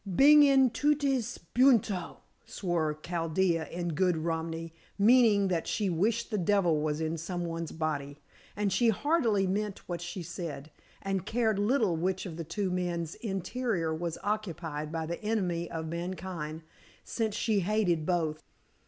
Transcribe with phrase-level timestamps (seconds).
[0.09, 6.81] "Beng in tutes bukko!" swore Chaldea in good Romany, meaning that she wished the devil
[6.81, 8.17] was in some one's body.
[8.55, 10.71] And she heartily meant what she said,
[11.03, 15.85] and cared little which of the two men's interior was occupied by the enemy of
[15.85, 16.63] mankind,
[17.03, 18.41] since she hated both.